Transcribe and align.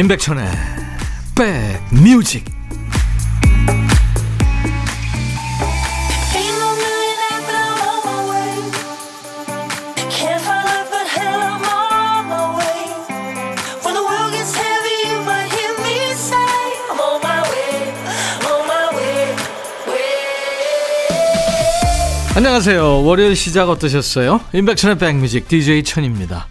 임백천의 0.00 0.46
백뮤직 1.34 2.46
안녕하세요. 22.34 23.04
월요일 23.04 23.36
시작 23.36 23.68
어떠셨어요? 23.68 24.40
임백천의 24.54 24.96
백뮤직 24.96 25.46
DJ 25.46 25.84
천입니다. 25.84 26.46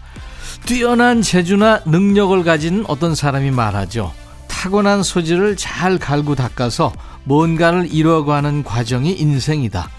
뛰어난 0.74 1.20
재주나 1.20 1.80
능력을 1.84 2.44
가진 2.44 2.84
어떤 2.86 3.16
사람이 3.16 3.50
말하죠. 3.50 4.12
타고난 4.46 5.02
소질을 5.02 5.56
잘 5.56 5.98
갈고 5.98 6.36
닦아서 6.36 6.92
뭔가를 7.24 7.92
이뤄가는 7.92 8.62
과정이 8.62 9.12
인생이다. 9.12 9.90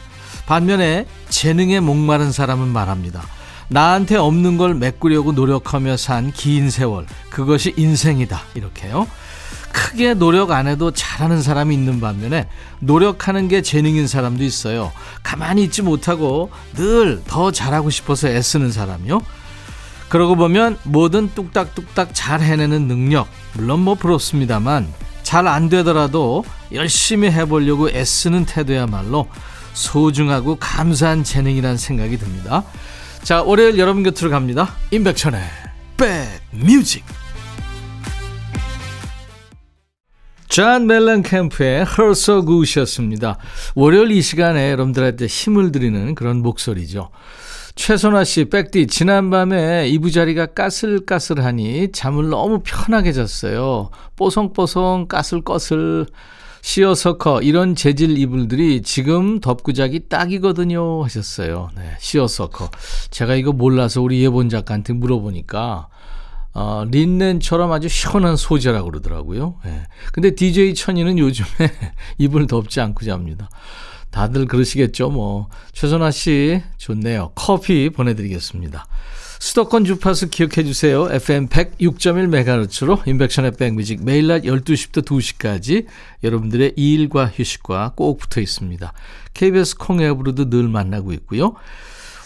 반면에 0.45 1.07
재능에 1.27 1.81
목마른 1.81 2.31
사람은 2.31 2.70
말합니다. 2.70 3.21
나한테 3.67 4.15
없는 4.15 4.55
걸 4.57 4.73
메꾸려고 4.73 5.34
노력하며 5.34 5.98
산 5.98 6.31
긴 6.31 6.70
세월. 6.70 7.05
그것이 7.29 7.73
인생이다. 7.76 8.40
이렇게요. 8.53 9.07
크게 9.73 10.13
노력 10.13 10.51
안 10.51 10.67
해도 10.67 10.91
잘하는 10.91 11.41
사람이 11.41 11.76
있는 11.76 11.99
반면에 11.99 12.48
노력하는 12.79 13.49
게 13.49 13.62
재능인 13.62 14.07
사람도 14.07 14.41
있어요. 14.45 14.93
가만히 15.21 15.65
있지 15.65 15.82
못하고 15.82 16.49
늘 16.76 17.21
더 17.27 17.51
잘하고 17.51 17.90
싶어서 17.90 18.29
애쓰는 18.29 18.71
사람이요. 18.71 19.20
그러고 20.12 20.35
보면 20.35 20.77
뭐든 20.84 21.31
뚝딱뚝딱 21.34 22.09
잘 22.13 22.41
해내는 22.41 22.90
능력, 22.90 23.29
물론 23.54 23.79
뭐 23.79 23.95
부럽습니다만 23.95 24.93
잘 25.23 25.48
안 25.48 25.70
되더라도 25.70 26.43
열심히 26.73 27.31
해보려고 27.31 27.90
애쓰는 27.90 28.45
태도야말로 28.45 29.29
소중하고 29.71 30.57
감사한 30.57 31.23
재능이란 31.23 31.77
생각이 31.77 32.17
듭니다. 32.17 32.65
자, 33.23 33.41
월요일 33.41 33.79
여러분 33.79 34.04
곁으로 34.04 34.29
갑니다. 34.29 34.76
임백천의 34.91 35.41
백뮤직. 35.95 37.05
존 40.49 40.87
멜렌캠프의 40.87 41.85
Hurts 41.98 42.12
So 42.12 42.43
Good이었습니다. 42.43 43.37
월요일 43.76 44.12
이 44.12 44.21
시간에 44.21 44.71
여러분들한테 44.71 45.27
힘을 45.27 45.71
드리는 45.71 46.15
그런 46.15 46.41
목소리죠. 46.41 47.12
최선화 47.82 48.26
씨, 48.26 48.46
백디, 48.46 48.85
지난밤에 48.85 49.87
이부자리가 49.87 50.54
까슬까슬하니 50.54 51.91
잠을 51.91 52.29
너무 52.29 52.62
편하게 52.63 53.12
잤어요. 53.12 53.90
뽀송뽀송, 54.18 55.07
까슬꺼슬, 55.07 56.05
시어서커, 56.62 57.41
이런 57.41 57.73
재질 57.73 58.20
이불들이 58.20 58.84
지금 58.84 59.40
덮고 59.40 59.73
자기 59.73 60.07
딱이거든요. 60.07 61.04
하셨어요. 61.04 61.71
네, 61.76 61.96
시어서커. 61.98 62.70
제가 63.10 63.34
이거 63.34 63.51
몰라서 63.51 64.03
우리 64.03 64.23
예본 64.23 64.50
작가한테 64.50 64.94
물어보니까, 64.94 65.88
어, 66.53 66.85
린넨처럼 66.88 67.72
아주 67.72 67.90
시원한 67.90 68.35
소재라고 68.35 68.91
그러더라고요. 68.91 69.56
예. 69.66 69.88
근데 70.13 70.35
DJ 70.35 70.75
천이는 70.75 71.18
요즘에 71.18 71.47
이불 72.19 72.45
덮지 72.45 72.79
않고 72.79 73.03
잡니다. 73.06 73.50
다들 74.12 74.45
그러시겠죠, 74.45 75.09
뭐. 75.09 75.47
최선아 75.73 76.11
씨, 76.11 76.61
좋네요. 76.77 77.31
커피 77.35 77.89
보내드리겠습니다. 77.89 78.85
수도권 79.39 79.85
주파수 79.85 80.29
기억해 80.29 80.63
주세요. 80.63 81.07
FM 81.09 81.47
106.1MHz로 81.47 83.07
인백션의 83.07 83.53
백뮤직 83.53 84.03
매일 84.05 84.27
낮 84.27 84.44
12시부터 84.44 85.03
2시까지 85.03 85.88
여러분들의 86.23 86.73
일과 86.75 87.25
휴식과 87.25 87.94
꼭 87.95 88.19
붙어 88.19 88.39
있습니다. 88.39 88.94
KBS 89.33 89.77
콩앱으로도 89.77 90.51
늘 90.51 90.67
만나고 90.67 91.11
있고요. 91.13 91.55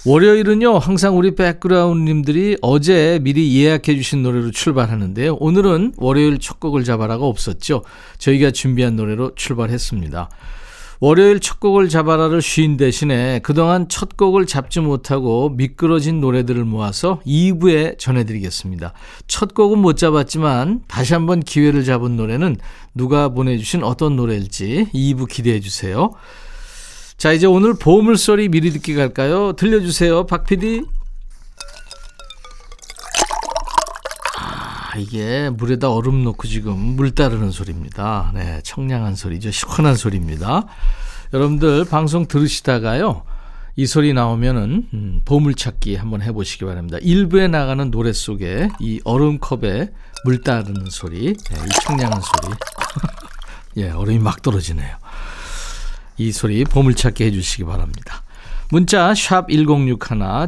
월요일은요, 0.06 0.78
항상 0.78 1.18
우리 1.18 1.34
백그라운드님들이 1.36 2.58
어제 2.62 3.20
미리 3.24 3.58
예약해 3.60 3.96
주신 3.96 4.22
노래로 4.22 4.52
출발하는데요. 4.52 5.36
오늘은 5.36 5.94
월요일 5.98 6.38
첫 6.40 6.60
곡을 6.60 6.84
잡아라가 6.84 7.26
없었죠. 7.26 7.84
저희가 8.18 8.52
준비한 8.52 8.98
노래로 8.98 9.36
출발했습니다. 9.36 10.30
월요일 11.00 11.40
첫 11.40 11.60
곡을 11.60 11.90
잡아라를 11.90 12.42
쉰 12.42 12.78
대신에 12.78 13.40
그동안 13.40 13.88
첫 13.90 14.16
곡을 14.18 14.46
잡지 14.46 14.80
못하고 14.80 15.50
미끄러진 15.50 16.22
노래들을 16.22 16.64
모아서 16.66 17.20
2부에 17.26 17.98
전해드리겠습니다. 18.00 18.94
첫 19.28 19.54
곡은 19.54 19.80
못 19.80 19.98
잡았지만 19.98 20.82
다시 20.88 21.14
한번 21.14 21.42
기회를 21.42 21.84
잡은 21.84 22.16
노래는 22.16 22.58
누가 22.94 23.30
보내주신 23.30 23.84
어떤 23.84 24.16
노래일지 24.16 24.88
2부 24.94 25.28
기대해 25.28 25.60
주세요. 25.60 26.12
자, 27.18 27.32
이제 27.32 27.48
오늘 27.48 27.74
보물소리 27.74 28.50
미리 28.50 28.72
듣기 28.72 28.94
갈까요? 28.94 29.54
들려주세요, 29.54 30.26
박 30.26 30.46
PD. 30.46 30.84
이게 34.98 35.50
물에다 35.50 35.92
얼음 35.92 36.24
넣고 36.24 36.48
지금 36.48 36.78
물 36.78 37.12
따르는 37.12 37.52
소리입니다. 37.52 38.32
네, 38.34 38.62
청량한 38.64 39.16
소리죠. 39.16 39.52
시원한 39.52 39.96
소리입니다. 39.96 40.66
여러분들 41.34 41.86
방송 41.86 42.28
들으시다가요. 42.28 43.24
이 43.78 43.86
소리 43.86 44.14
나오면은 44.14 44.88
음, 44.94 45.22
보물찾기 45.26 45.96
한번 45.96 46.22
해보시기 46.22 46.64
바랍니다. 46.66 46.98
일부에 47.02 47.48
나가는 47.48 47.92
노래 47.92 48.14
속에 48.14 48.70
이 48.80 49.02
얼음컵에 49.04 49.92
물 50.24 50.42
따르는 50.42 50.90
소리, 50.90 51.34
네, 51.34 51.56
이 51.66 51.70
청량한 51.84 52.22
소리. 52.22 52.56
예, 53.84 53.90
얼음이 53.92 54.20
막 54.20 54.42
떨어지네요. 54.42 54.96
이 56.18 56.32
소리 56.32 56.64
보물찾기 56.64 57.26
해주시기 57.26 57.66
바랍니다. 57.66 58.24
문자 58.72 59.14
1061, 59.14 59.98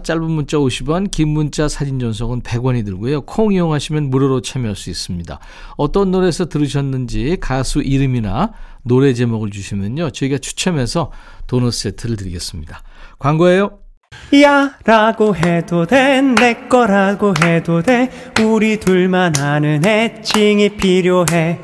짧은 0.04 0.24
문자 0.24 0.58
50원, 0.58 1.12
긴 1.12 1.30
문자 1.30 1.68
사진 1.68 2.00
전송은 2.00 2.42
100원이 2.42 2.84
들고요. 2.84 3.22
콩 3.22 3.54
이용하시면 3.54 4.10
무료로 4.10 4.42
참여할 4.42 4.76
수 4.76 4.90
있습니다. 4.90 5.40
어떤 5.78 6.12
노래에서 6.12 6.46
들으셨는지 6.46 7.38
가수 7.40 7.82
이름이나 7.82 8.54
노래 8.84 9.14
제목을 9.14 9.52
주시면요. 9.52 10.10
저희가 10.12 10.40
추첨해서 10.40 11.12
도넛 11.46 11.74
세트를 11.74 12.16
드리겠습니다. 12.18 12.82
광고예요. 13.20 13.80
야 14.42 14.72
라고 14.86 15.36
해도 15.36 15.86
돼 15.86 16.22
내 16.22 16.68
거라고 16.70 17.34
해도 17.44 17.82
돼 17.84 18.10
우리 18.42 18.80
둘만 18.80 19.38
아는 19.38 19.86
애칭이 19.86 20.70
필요해 20.78 21.60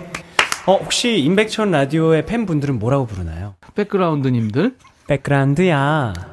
어 0.67 0.75
혹시 0.75 1.17
임백천 1.19 1.71
라디오의 1.71 2.25
팬분들은 2.25 2.79
뭐라고 2.79 3.05
부르나요? 3.07 3.55
백그라운드님들 3.75 4.75
백그라운드야 5.07 6.32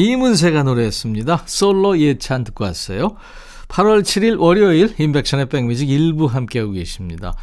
이문세가 0.00 0.62
노래했습니다. 0.62 1.42
솔로 1.46 1.98
예찬 1.98 2.44
듣고 2.44 2.64
왔어요. 2.64 3.16
8월 3.68 4.00
7일 4.00 4.40
월요일 4.40 4.94
인백션의 4.98 5.46
백뮤직 5.50 5.90
일부 5.90 6.24
함께하고 6.26 6.72
계십니다. 6.72 7.34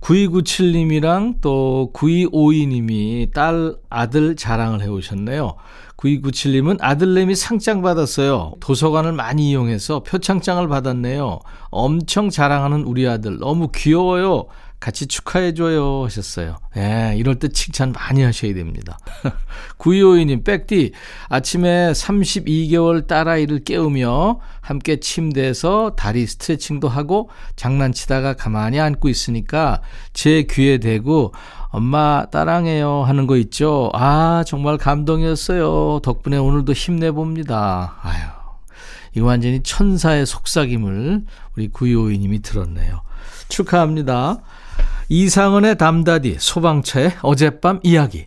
9297님이랑 0.00 1.40
또 1.40 1.90
9252님이 1.94 3.32
딸 3.32 3.76
아들 3.88 4.36
자랑을 4.36 4.82
해오셨네요. 4.82 5.54
9297님은 5.96 6.78
아들내미 6.80 7.34
상장 7.36 7.80
받았어요. 7.80 8.54
도서관을 8.60 9.12
많이 9.12 9.50
이용해서 9.50 10.02
표창장을 10.02 10.66
받았네요. 10.68 11.38
엄청 11.70 12.28
자랑하는 12.28 12.82
우리 12.82 13.08
아들 13.08 13.38
너무 13.38 13.68
귀여워요. 13.74 14.46
같이 14.84 15.06
축하해줘요 15.06 16.04
하셨어요. 16.04 16.58
예, 16.76 17.14
이럴 17.16 17.36
때 17.36 17.48
칭찬 17.48 17.92
많이 17.92 18.22
하셔야 18.22 18.52
됩니다. 18.52 18.98
9252님, 19.78 20.44
백디, 20.44 20.92
아침에 21.30 21.92
32개월 21.92 23.06
딸아이를 23.06 23.64
깨우며 23.64 24.40
함께 24.60 25.00
침대에서 25.00 25.94
다리 25.96 26.26
스트레칭도 26.26 26.90
하고 26.90 27.30
장난치다가 27.56 28.34
가만히 28.34 28.78
앉고 28.78 29.08
있으니까 29.08 29.80
제 30.12 30.42
귀에 30.42 30.76
대고 30.76 31.32
엄마 31.70 32.26
따랑해요 32.26 33.04
하는 33.04 33.26
거 33.26 33.38
있죠. 33.38 33.88
아, 33.94 34.44
정말 34.46 34.76
감동이었어요. 34.76 36.00
덕분에 36.02 36.36
오늘도 36.36 36.74
힘내봅니다. 36.74 38.00
아유, 38.02 38.22
이거 39.14 39.24
완전히 39.24 39.62
천사의 39.62 40.26
속삭임을 40.26 41.24
우리 41.56 41.68
9252님이 41.70 42.42
들었네요. 42.42 43.00
축하합니다. 43.48 44.42
이상은의 45.08 45.76
담다디 45.78 46.36
소방차의 46.38 47.12
어젯밤 47.22 47.80
이야기 47.82 48.26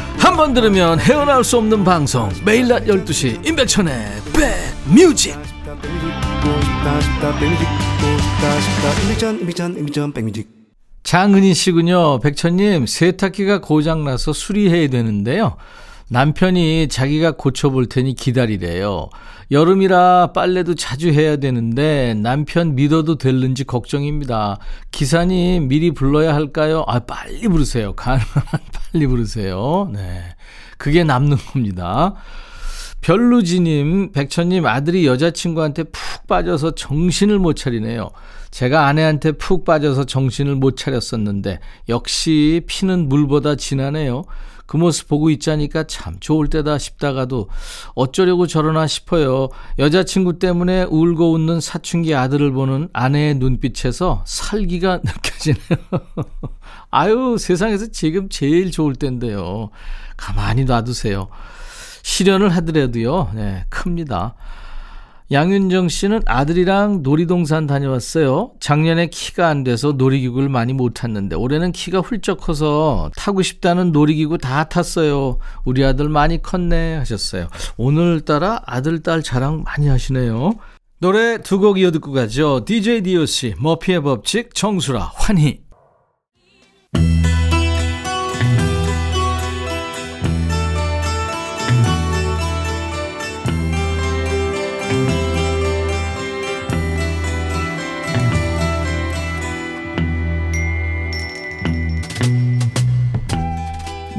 한 0.21 0.37
번 0.37 0.53
들으면 0.53 0.99
헤어나올 0.99 1.43
수 1.43 1.57
없는 1.57 1.83
방송 1.83 2.29
매일 2.45 2.67
낮 2.67 2.85
12시 2.85 3.45
임백천의 3.45 4.21
백뮤직 4.33 5.35
장은희 11.03 11.53
씨군요. 11.55 12.19
백천님 12.19 12.85
세탁기가 12.85 13.61
고장나서 13.61 14.33
수리해야 14.33 14.87
되는데요. 14.89 15.57
남편이 16.11 16.89
자기가 16.89 17.31
고쳐볼 17.31 17.85
테니 17.85 18.15
기다리래요. 18.15 19.07
여름이라 19.49 20.33
빨래도 20.33 20.75
자주 20.75 21.09
해야 21.09 21.37
되는데 21.37 22.15
남편 22.15 22.75
믿어도 22.75 23.17
될는지 23.17 23.63
걱정입니다. 23.63 24.57
기사님 24.91 25.69
미리 25.69 25.91
불러야 25.91 26.35
할까요? 26.35 26.83
아, 26.85 26.99
빨리 26.99 27.47
부르세요. 27.47 27.93
가능하면 27.93 28.43
빨리 28.91 29.07
부르세요. 29.07 29.89
네. 29.93 30.35
그게 30.77 31.05
남는 31.05 31.37
겁니다. 31.37 32.15
별루지님, 32.99 34.11
백천님 34.11 34.65
아들이 34.65 35.07
여자친구한테 35.07 35.83
푹 35.83 36.27
빠져서 36.27 36.71
정신을 36.75 37.39
못 37.39 37.53
차리네요. 37.53 38.09
제가 38.51 38.85
아내한테 38.85 39.31
푹 39.31 39.63
빠져서 39.63 40.03
정신을 40.03 40.55
못 40.55 40.75
차렸었는데 40.75 41.59
역시 41.87 42.63
피는 42.67 43.07
물보다 43.07 43.55
진하네요. 43.55 44.25
그 44.71 44.77
모습 44.77 45.09
보고 45.09 45.29
있자니까 45.29 45.83
참 45.83 46.15
좋을 46.21 46.47
때다 46.47 46.77
싶다가도 46.77 47.49
어쩌려고 47.93 48.47
저러나 48.47 48.87
싶어요. 48.87 49.49
여자친구 49.77 50.39
때문에 50.39 50.83
울고 50.83 51.33
웃는 51.33 51.59
사춘기 51.59 52.15
아들을 52.15 52.53
보는 52.53 52.87
아내의 52.93 53.35
눈빛에서 53.35 54.23
살기가 54.25 55.01
느껴지네요. 55.03 55.59
아유, 56.89 57.35
세상에서 57.37 57.87
지금 57.87 58.29
제일 58.29 58.71
좋을 58.71 58.95
때인데요. 58.95 59.71
가만히 60.15 60.63
놔두세요. 60.63 61.27
실현을 62.03 62.47
하더라도요, 62.55 63.31
네, 63.35 63.65
큽니다. 63.67 64.35
양윤정 65.31 65.87
씨는 65.87 66.21
아들이랑 66.25 67.03
놀이동산 67.03 67.65
다녀왔어요. 67.65 68.51
작년에 68.59 69.07
키가 69.07 69.47
안 69.47 69.63
돼서 69.63 69.93
놀이기구를 69.93 70.49
많이 70.49 70.73
못 70.73 70.93
탔는데 70.93 71.37
올해는 71.37 71.71
키가 71.71 71.99
훌쩍 71.99 72.41
커서 72.41 73.09
타고 73.15 73.41
싶다는 73.41 73.93
놀이기구 73.93 74.39
다 74.39 74.65
탔어요. 74.65 75.39
우리 75.63 75.85
아들 75.85 76.09
많이 76.09 76.41
컸네 76.41 76.95
하셨어요. 76.97 77.47
오늘따라 77.77 78.61
아들 78.65 79.01
딸 79.03 79.23
자랑 79.23 79.63
많이 79.63 79.87
하시네요. 79.87 80.53
노래 80.99 81.37
두 81.41 81.59
곡 81.59 81.79
이어 81.79 81.91
듣고 81.91 82.11
가죠. 82.11 82.65
DJ 82.65 83.01
DOC 83.03 83.55
머피의 83.59 84.03
법칙 84.03 84.53
정수라 84.53 85.11
환희 85.15 85.61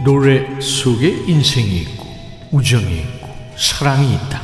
노래 0.05 0.61
속에 0.61 1.25
인생이 1.27 1.77
있고 1.83 2.07
우정이 2.51 2.99
있고 2.99 3.29
사랑이 3.57 4.15
있다. 4.15 4.41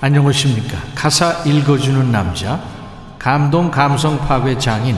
안녕하십니까. 0.00 0.78
가사 0.94 1.42
읽어주는 1.44 2.12
남자 2.12 2.62
감동 3.18 3.70
감성 3.70 4.18
파괴 4.18 4.56
장인 4.56 4.96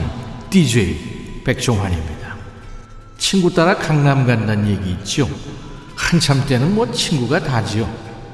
DJ 0.51 1.41
백종환입니다. 1.43 2.35
친구 3.17 3.51
따라 3.51 3.75
강남 3.75 4.27
간다는 4.27 4.67
얘기 4.67 4.91
있죠. 4.91 5.27
한참 5.95 6.45
때는 6.45 6.75
뭐 6.75 6.91
친구가 6.91 7.39
다지요. 7.39 7.89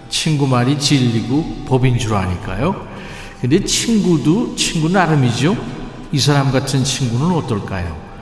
친구 0.10 0.48
말이 0.48 0.78
진리고 0.78 1.66
법인 1.68 1.98
줄 1.98 2.16
아니까요. 2.16 2.86
근데 3.40 3.64
친구도 3.64 4.56
친구 4.56 4.90
나름이죠. 4.90 5.56
이 6.12 6.20
사람 6.20 6.52
같은 6.52 6.84
친구는 6.84 7.34
어떨까요? 7.36 8.15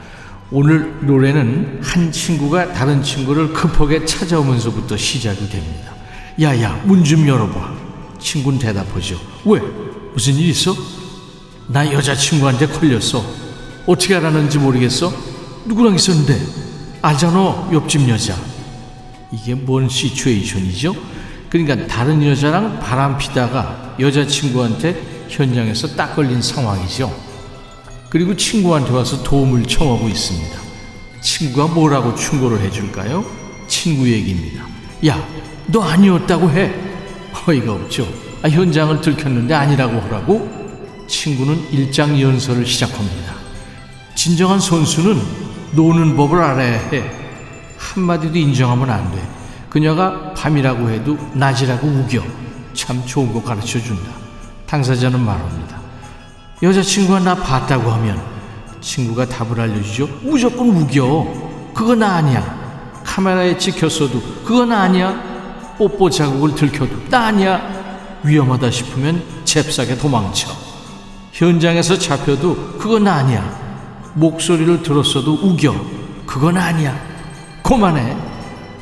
오늘 0.55 1.00
노래는 1.07 1.79
한 1.81 2.11
친구가 2.11 2.73
다른 2.73 3.01
친구를 3.01 3.53
급하게 3.53 4.05
찾아오면서부터 4.05 4.95
시작이 4.95 5.50
됩니다. 5.50 5.94
야야 6.39 6.79
문 6.85 7.03
좀 7.03 7.27
열어봐. 7.27 7.73
친구는 8.19 8.59
대답하죠. 8.59 9.19
왜? 9.45 9.59
무슨 10.13 10.35
일 10.35 10.50
있어? 10.50 10.75
나 11.69 11.91
여자친구한테 11.91 12.67
걸렸어. 12.67 13.25
어떻게 13.88 14.13
알았는지 14.15 14.59
모르겠어? 14.59 15.11
누구랑 15.65 15.95
있었는데? 15.95 16.39
알잖아 17.01 17.69
옆집 17.73 18.07
여자. 18.09 18.38
이게 19.31 19.55
뭔 19.55 19.89
시츄에이션이죠? 19.89 20.95
그러니까 21.50 21.88
다른 21.88 22.23
여자랑 22.23 22.79
바람 22.79 23.17
피다가 23.17 23.95
여자친구한테 24.00 25.25
현장에서 25.29 25.95
딱 25.95 26.15
걸린 26.15 26.44
상황이죠. 26.44 27.32
그리고 28.13 28.36
친구한테 28.36 28.92
와서 28.92 29.24
도움을 29.24 29.63
청하고 29.63 30.07
있습니다. 30.07 30.60
친구가 31.19 31.74
뭐라고 31.74 32.13
충고를 32.13 32.60
해줄까요? 32.62 33.25
친구 33.67 34.08
얘기입니다. 34.08 34.67
야, 35.08 35.27
너 35.65 35.82
아니었다고 35.82 36.51
해. 36.51 36.72
어이가 37.48 37.74
없죠. 37.74 38.08
아, 38.43 38.50
현장을 38.50 39.01
들켰는데 39.01 39.55
아니라고 39.55 40.00
하라고? 40.01 40.48
친구는 41.08 41.72
일장 41.72 42.22
연설을 42.22 42.67
시작합니다. 42.67 43.34
진정한 44.13 44.60
선수는 44.60 45.20
노는 45.72 46.15
법을 46.15 46.39
알아야 46.39 46.89
해. 46.89 47.03
한마디도 47.79 48.38
인정하면 48.38 48.91
안 48.91 49.12
돼. 49.12 49.27
그녀가 49.72 50.36
밤이라고 50.36 50.88
해도 50.91 51.17
낮이라고 51.34 51.88
우겨. 51.88 52.24
참 52.75 53.03
좋은 53.08 53.34
거 53.34 53.41
가르쳐 53.41 53.79
준다. 53.79 54.12
당사자는 54.67 55.20
말합니다. 55.20 55.83
여자친구가 56.63 57.20
나 57.20 57.36
봤다고 57.36 57.91
하면 57.91 58.22
친구가 58.79 59.27
답을 59.27 59.60
알려주죠. 59.60 60.08
무조건 60.22 60.70
우겨. 60.70 61.27
그건 61.74 62.00
나 62.00 62.15
아니야. 62.15 63.01
카메라에 63.03 63.58
찍혔어도 63.58 64.22
그건 64.46 64.70
나 64.70 64.84
아니야. 64.84 65.13
뽀뽀 65.77 66.10
자국을 66.10 66.55
들켜도 66.55 67.10
나 67.10 67.25
아니야. 67.27 67.62
위험하다 68.24 68.72
싶으면 68.72 69.22
잽싸게 69.43 69.98
도망쳐. 69.98 70.50
현장에서 71.34 72.00
잡혀도 72.00 72.77
그건 72.77 73.03
나 73.03 73.15
아니야. 73.15 73.43
목소리를 74.13 74.84
들었어도 74.84 75.34
우겨. 75.34 75.75
그건 76.25 76.55
아니야. 76.55 76.98
그만해. 77.62 78.15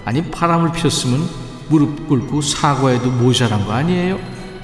아니 0.06 0.22
바람을 0.30 0.72
피웠으면 0.72 1.28
무릎 1.68 2.08
꿇고 2.08 2.42
사과해도 2.42 3.10
모자란 3.10 3.66
거 3.66 3.72
아니에요? 3.74 4.20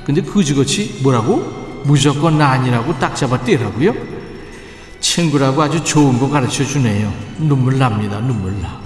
근데 0.05 0.21
그지같이 0.21 0.99
뭐라고? 1.01 1.66
무조건 1.87 2.37
나 2.37 2.49
아니라고 2.51 2.99
딱 2.99 3.15
잡아 3.15 3.41
떼라고요? 3.41 3.95
친구라고 4.99 5.61
아주 5.61 5.81
좋은 5.83 6.19
거 6.19 6.29
가르쳐 6.29 6.65
주네요. 6.65 7.13
눈물 7.37 7.79
납니다. 7.79 8.19
눈물 8.19 8.61
나. 8.61 8.79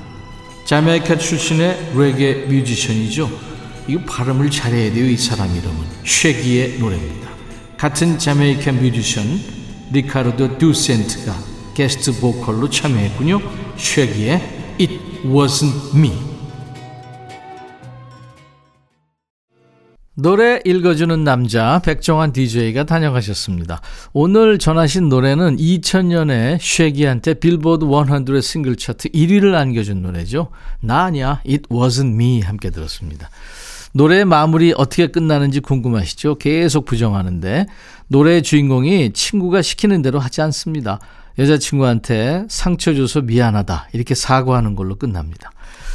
자메이카 0.66 1.18
출신의 1.18 1.94
레게 1.96 2.46
뮤지션이죠. 2.48 3.30
이거 3.88 4.02
발음을 4.06 4.52
잘해야 4.52 4.94
돼요. 4.94 5.10
이 5.10 5.18
사람 5.18 5.50
이름은. 5.50 5.78
쉐기의 6.06 6.78
노래입니다. 6.80 7.30
같은 7.76 8.20
자메이카 8.20 8.72
뮤지션 8.74 9.26
리카르도 9.92 10.60
두센트가 10.60 11.36
게스트 11.74 12.20
보컬로 12.20 12.70
참여했군요. 12.70 13.42
쉐기의 13.78 14.34
It 14.80 15.00
Wasn't 15.26 15.96
Me. 15.96 16.31
노래 20.22 20.60
읽어주는 20.64 21.24
남자 21.24 21.82
백종환 21.84 22.32
DJ가 22.32 22.84
다녀가셨습니다. 22.84 23.82
오늘 24.14 24.60
전하신 24.60 25.10
노래는 25.10 25.58
2000년에 25.58 26.60
쉐기한테 26.62 27.34
빌보드 27.34 27.86
100 27.86 28.44
싱글 28.44 28.76
차트 28.76 29.10
1위를 29.10 29.56
안겨준 29.56 30.04
노래죠. 30.04 30.50
나 30.80 31.06
아니야, 31.06 31.42
It 31.48 31.64
wasn't 31.70 32.14
me 32.14 32.42
함께 32.42 32.70
들었습니다. 32.70 33.32
노래 33.94 34.24
마무리 34.24 34.76
어떻게 34.78 35.08
끝나는지 35.08 35.60
궁금하시죠? 35.60 36.36
계속 36.36 36.86
부정하는데 36.86 37.66
노래의 38.08 38.44
주인공이 38.44 39.14
친구가 39.14 39.64
시키는 39.64 40.04
대로 40.04 40.20
하지 40.20 40.42
않습니다. 40.42 41.00
여자친구한테 41.40 42.46
상처 42.48 42.94
줘서 42.94 43.22
미안하다. 43.22 43.88
이렇게 43.94 44.14
사과하는 44.14 44.76
걸로 44.76 44.98
끝납니다. 44.98 45.52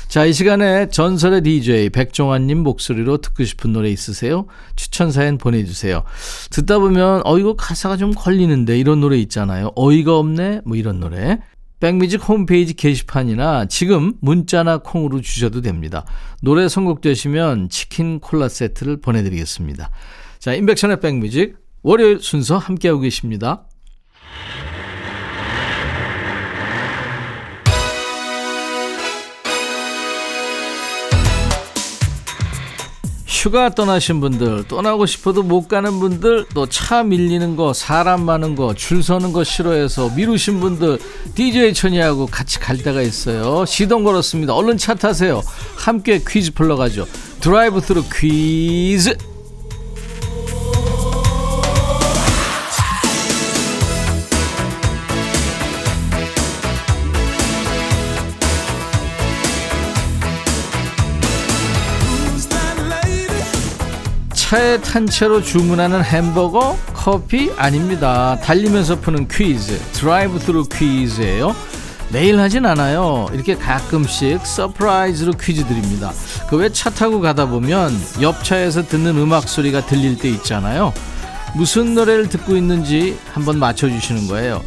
자, 0.08 0.24
이 0.24 0.32
시간에 0.32 0.88
전설의 0.88 1.42
DJ 1.42 1.90
백종환님 1.90 2.58
목소리로 2.58 3.18
듣고 3.18 3.44
싶은 3.44 3.72
노래 3.72 3.90
있으세요? 3.90 4.46
추천 4.76 5.10
사연 5.10 5.36
보내주세요. 5.36 6.04
듣다 6.50 6.78
보면, 6.78 7.22
어, 7.24 7.38
이거 7.38 7.56
가사가 7.56 7.96
좀 7.96 8.12
걸리는데 8.14 8.78
이런 8.78 9.00
노래 9.00 9.18
있잖아요. 9.18 9.72
어이가 9.74 10.16
없네? 10.16 10.62
뭐 10.64 10.76
이런 10.76 11.00
노래. 11.00 11.40
백뮤직 11.80 12.26
홈페이지 12.26 12.72
게시판이나 12.72 13.66
지금 13.66 14.14
문자나 14.20 14.78
콩으로 14.78 15.20
주셔도 15.20 15.60
됩니다. 15.60 16.06
노래 16.40 16.68
선곡되시면 16.68 17.68
치킨 17.68 18.20
콜라 18.20 18.48
세트를 18.48 19.00
보내드리겠습니다. 19.00 19.90
자, 20.38 20.54
인백션의 20.54 21.00
백뮤직 21.00 21.56
월요일 21.82 22.20
순서 22.20 22.56
함께하고 22.56 23.00
계십니다. 23.00 23.66
휴가 33.46 33.70
떠나신 33.70 34.18
분들, 34.20 34.64
떠나고 34.66 35.06
싶어도 35.06 35.44
못 35.44 35.68
가는 35.68 36.00
분들, 36.00 36.46
또 36.52 36.66
차 36.66 37.04
밀리는 37.04 37.54
거, 37.54 37.72
사람 37.72 38.24
많은 38.24 38.56
거, 38.56 38.74
줄 38.74 39.04
서는 39.04 39.32
거 39.32 39.44
싫어해서 39.44 40.10
미루신 40.16 40.58
분들, 40.58 40.98
DJ 41.36 41.72
천이하고 41.72 42.26
같이 42.26 42.58
갈 42.58 42.76
때가 42.76 43.02
있어요. 43.02 43.64
시동 43.64 44.02
걸었습니다. 44.02 44.52
얼른 44.52 44.78
차 44.78 44.94
타세요. 44.94 45.42
함께 45.76 46.20
퀴즈 46.26 46.54
풀러 46.54 46.74
가죠. 46.74 47.06
드라이브 47.40 47.80
스루 47.80 48.02
퀴즈! 48.12 49.16
차에 64.48 64.80
탄 64.80 65.06
채로 65.06 65.42
주문하는 65.42 66.04
햄버거, 66.04 66.78
커피 66.94 67.50
아닙니다. 67.56 68.38
달리면서 68.40 69.00
푸는 69.00 69.26
퀴즈, 69.26 69.76
드라이브 69.92 70.38
스루 70.38 70.68
퀴즈예요. 70.68 71.54
매일 72.12 72.38
하진 72.38 72.64
않아요. 72.64 73.26
이렇게 73.32 73.56
가끔씩 73.56 74.46
surprise로 74.46 75.32
퀴즈 75.32 75.66
드립니다. 75.66 76.12
그 76.48 76.56
왜 76.58 76.70
차 76.70 76.90
타고 76.90 77.20
가다 77.20 77.46
보면 77.46 77.92
옆 78.22 78.44
차에서 78.44 78.86
듣는 78.86 79.18
음악 79.18 79.48
소리가 79.48 79.84
들릴 79.86 80.16
때 80.16 80.28
있잖아요. 80.30 80.92
무슨 81.56 81.96
노래를 81.96 82.28
듣고 82.28 82.56
있는지 82.56 83.18
한번 83.32 83.58
맞춰주시는 83.58 84.28
거예요. 84.28 84.62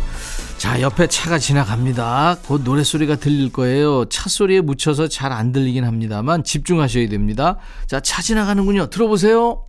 자, 0.58 0.82
옆에 0.82 1.08
차가 1.08 1.40
지나갑니다. 1.40 2.40
곧 2.46 2.64
노래 2.66 2.84
소리가 2.84 3.16
들릴 3.16 3.50
거예요. 3.54 4.04
차 4.10 4.28
소리에 4.28 4.60
묻혀서 4.60 5.08
잘 5.08 5.32
안 5.32 5.54
들리긴 5.54 5.86
합니다만 5.86 6.44
집중하셔야 6.44 7.08
됩니다. 7.08 7.56
자, 7.88 8.02
차 8.02 8.22
지나가는군요. 8.22 8.88
들어보세요. 8.90 9.62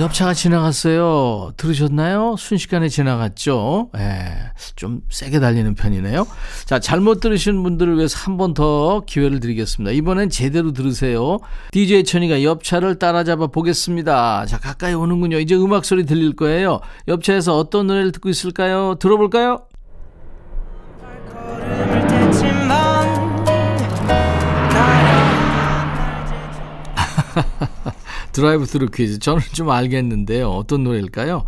옆차가 0.00 0.32
지나갔어요. 0.32 1.52
들으셨나요? 1.58 2.36
순식간에 2.38 2.88
지나갔죠? 2.88 3.90
예, 3.98 4.50
좀 4.74 5.02
세게 5.10 5.40
달리는 5.40 5.74
편이네요. 5.74 6.26
자, 6.64 6.78
잘못 6.78 7.20
들으신 7.20 7.62
분들을 7.62 7.96
위해서 7.98 8.16
한 8.18 8.36
번 8.38 8.54
더 8.54 9.02
기회를 9.06 9.40
드리겠습니다. 9.40 9.92
이번엔 9.92 10.30
제대로 10.30 10.72
들으세요. 10.72 11.38
DJ 11.72 12.04
천이가 12.04 12.42
옆차를 12.42 12.98
따라잡아 12.98 13.48
보겠습니다. 13.48 14.46
자, 14.46 14.58
가까이 14.58 14.94
오는군요. 14.94 15.38
이제 15.38 15.54
음악 15.54 15.84
소리 15.84 16.06
들릴 16.06 16.34
거예요. 16.34 16.80
옆차에서 17.06 17.56
어떤 17.58 17.86
노래를 17.88 18.12
듣고 18.12 18.30
있을까요? 18.30 18.94
들어볼까요? 18.98 19.66
드라이브 28.32 28.64
스루 28.66 28.86
퀴즈. 28.88 29.18
저는 29.18 29.42
좀 29.52 29.70
알겠는데요. 29.70 30.50
어떤 30.50 30.84
노래일까요? 30.84 31.44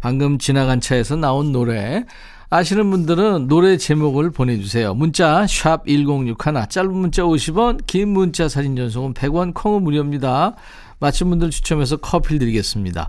방금 0.00 0.38
지나간 0.38 0.80
차에서 0.80 1.16
나온 1.16 1.52
노래. 1.52 2.04
아시는 2.52 2.90
분들은 2.90 3.46
노래 3.46 3.76
제목을 3.76 4.30
보내주세요. 4.30 4.92
문자 4.94 5.46
1061, 5.46 6.34
짧은 6.68 6.92
문자 6.92 7.22
50원, 7.22 7.86
긴 7.86 8.08
문자 8.08 8.48
사진 8.48 8.74
전송은 8.74 9.14
100원, 9.14 9.54
콩은 9.54 9.84
무료입니다. 9.84 10.56
맞힌 10.98 11.30
분들 11.30 11.50
추첨해서 11.50 11.96
커피 11.96 12.40
드리겠습니다. 12.40 13.08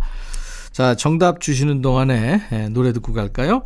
자, 0.72 0.96
정답 0.96 1.42
주시는 1.42 1.82
동안에 1.82 2.42
예, 2.52 2.70
노래 2.70 2.94
듣고 2.94 3.14
갈까요? 3.14 3.64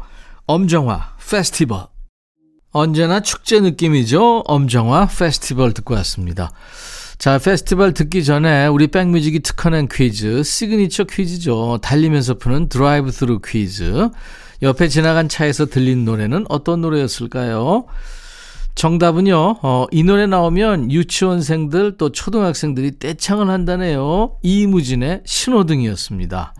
엄정화, 0.47 1.15
페스티벌. 1.29 1.87
언제나 2.71 3.19
축제 3.19 3.59
느낌이죠. 3.59 4.43
엄정화, 4.47 5.07
페스티벌 5.07 5.73
듣고 5.73 5.93
왔습니다. 5.95 6.51
자, 7.17 7.39
페스티벌 7.39 7.93
듣기 7.93 8.23
전에 8.23 8.67
우리 8.67 8.87
백뮤직이 8.87 9.39
특허낸 9.39 9.87
퀴즈, 9.87 10.43
시그니처 10.43 11.05
퀴즈죠. 11.05 11.79
달리면서 11.81 12.35
푸는 12.35 12.69
드라이브 12.69 13.09
스루 13.11 13.39
퀴즈. 13.39 14.09
옆에 14.61 14.87
지나간 14.89 15.29
차에서 15.29 15.65
들린 15.65 16.05
노래는 16.05 16.45
어떤 16.49 16.81
노래였을까요? 16.81 17.85
정답은요, 18.75 19.59
어, 19.61 19.85
이 19.91 20.03
노래 20.03 20.27
나오면 20.27 20.91
유치원생들 20.91 21.97
또 21.97 22.11
초등학생들이 22.11 22.99
떼창을 22.99 23.49
한다네요. 23.49 24.35
이무진의 24.43 25.21
신호등이었습니다. 25.25 26.53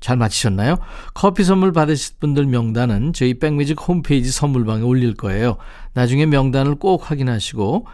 잘 0.00 0.16
맞히셨나요? 0.16 0.78
커피 1.14 1.44
선물 1.44 1.72
받으실 1.72 2.16
분들 2.18 2.46
명단은 2.46 3.12
저희 3.12 3.38
백뮤직 3.38 3.80
홈페이지 3.80 4.30
선물방에 4.30 4.82
올릴 4.82 5.14
거예요. 5.14 5.56
나중에 5.94 6.26
명단을 6.26 6.74
꼭 6.74 7.10
확인하시고 7.10 7.86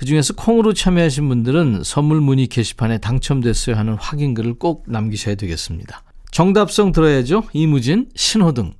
그 0.00 0.06
중에서 0.06 0.32
콩으로 0.32 0.72
참여하신 0.72 1.28
분들은 1.28 1.82
선물 1.84 2.22
문의 2.22 2.46
게시판에 2.46 2.96
당첨됐어요 2.96 3.76
하는 3.76 3.96
확인글을 4.00 4.54
꼭 4.54 4.84
남기셔야 4.86 5.34
되겠습니다. 5.34 6.02
정답성 6.30 6.92
들어야죠. 6.92 7.42
이무진 7.52 8.08
신호등. 8.14 8.72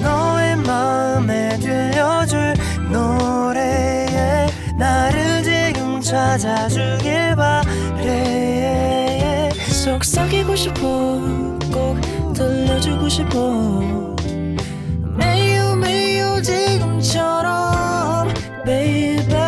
너의 0.00 0.56
마음에 0.58 1.58
들려줄 1.58 2.54
노래에 2.92 4.46
나를 4.78 5.42
지금 5.42 6.00
찾아주길 6.00 7.34
바래 7.34 9.50
속삭이고 9.50 10.54
싶어 10.54 10.80
꼭 11.72 12.00
들려주고 12.34 13.08
싶어 13.08 14.14
매우 15.16 15.74
매우 15.74 16.40
지금처럼 16.40 18.28
baby 18.64 19.47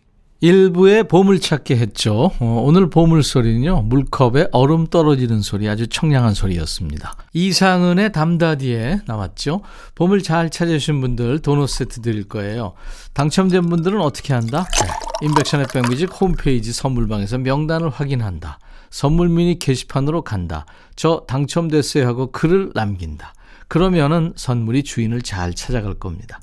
일부의 0.41 1.07
보물찾기 1.07 1.75
했죠. 1.75 2.31
어, 2.39 2.63
오늘 2.65 2.89
보물소리는요. 2.89 3.83
물컵에 3.83 4.47
얼음 4.51 4.87
떨어지는 4.87 5.41
소리 5.41 5.69
아주 5.69 5.87
청량한 5.87 6.33
소리였습니다. 6.33 7.15
이상은의 7.33 8.11
담다디에 8.11 9.01
나왔죠. 9.05 9.61
보물 9.93 10.23
잘 10.23 10.49
찾으신 10.49 10.99
분들 10.99 11.39
도넛 11.39 11.69
세트 11.69 12.01
드릴 12.01 12.27
거예요. 12.27 12.73
당첨된 13.13 13.69
분들은 13.69 14.01
어떻게 14.01 14.33
한다? 14.33 14.65
네. 14.81 14.87
인백션의 15.27 15.67
백뮤직 15.71 16.09
홈페이지 16.19 16.73
선물방에서 16.73 17.37
명단을 17.37 17.89
확인한다. 17.89 18.57
선물 18.89 19.29
미니 19.29 19.59
게시판으로 19.59 20.23
간다. 20.23 20.65
저 20.95 21.23
당첨됐어요 21.27 22.07
하고 22.07 22.31
글을 22.31 22.71
남긴다. 22.73 23.35
그러면은 23.67 24.33
선물이 24.35 24.83
주인을 24.83 25.21
잘 25.21 25.53
찾아갈 25.53 25.93
겁니다. 25.93 26.41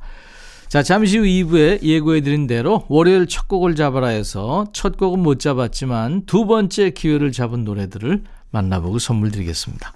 자, 0.69 0.83
잠시 0.83 1.17
후 1.17 1.25
2부에 1.25 1.83
예고해드린 1.83 2.47
대로 2.47 2.85
월요일 2.89 3.27
첫 3.27 3.49
곡을 3.49 3.75
잡아라 3.75 4.09
해서 4.09 4.67
첫 4.75 4.99
곡은 4.99 5.21
못 5.21 5.41
잡았지만 5.41 6.27
두 6.27 6.45
번째 6.45 6.91
기회를 6.91 7.33
잡은 7.33 7.65
노래들을 7.65 8.23
만나보고 8.51 8.99
선물 8.99 9.31
드리겠습니다. 9.31 9.93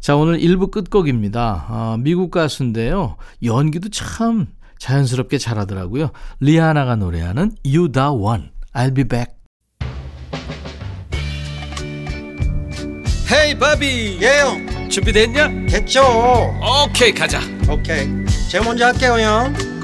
자, 0.00 0.16
오늘 0.16 0.38
1부 0.40 0.72
끝곡입니다. 0.72 1.66
아, 1.68 1.96
미국 2.00 2.32
가수인데요. 2.32 3.16
연기도 3.44 3.88
참 3.88 4.48
자연스럽게 4.78 5.38
잘하더라고요. 5.38 6.10
리아나가 6.40 6.96
노래하는 6.96 7.52
You 7.64 7.92
the 7.92 8.08
One, 8.08 8.50
I'll 8.74 8.94
be 8.94 9.04
back. 9.04 9.34
헤이 13.32 13.58
바비 13.58 14.18
예영 14.20 14.88
준비됐냐? 14.88 15.66
됐죠 15.68 16.02
오케이 16.84 17.12
가자 17.12 17.40
오케이. 17.68 18.08
제가 18.48 18.64
먼저 18.64 18.86
할게요, 18.86 19.16
형. 19.18 19.65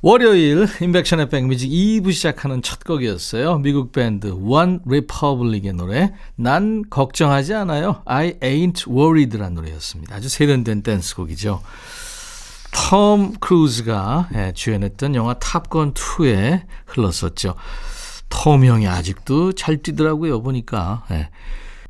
월요일 0.00 0.68
인백션의 0.80 1.28
백뮤직 1.28 1.68
2부 1.68 2.12
시작하는 2.12 2.62
첫 2.62 2.84
곡이었어요. 2.84 3.58
미국 3.58 3.90
밴드 3.90 4.28
One 4.28 4.78
Republic의 4.86 5.72
노래 5.72 6.14
난 6.36 6.84
걱정하지 6.88 7.52
않아요. 7.54 8.02
I 8.04 8.34
ain't 8.34 8.88
worried란 8.88 9.54
노래였습니다. 9.54 10.14
아주 10.14 10.28
세련된 10.28 10.84
댄스곡이죠. 10.84 11.60
톰 12.70 13.32
크루즈가 13.40 14.28
예, 14.34 14.52
주연했던 14.54 15.16
영화 15.16 15.34
탑건 15.34 15.94
2에 15.94 16.62
흘렀었죠. 16.86 17.56
톰 18.28 18.64
형이 18.64 18.86
아직도 18.86 19.54
잘 19.54 19.78
뛰더라고요. 19.78 20.42
보니까. 20.42 21.06
예. 21.10 21.28